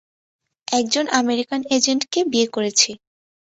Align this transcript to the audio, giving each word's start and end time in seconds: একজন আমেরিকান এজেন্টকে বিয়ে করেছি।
একজন 0.67 1.05
আমেরিকান 1.19 1.61
এজেন্টকে 1.75 2.19
বিয়ে 2.31 2.47
করেছি। 2.47 2.89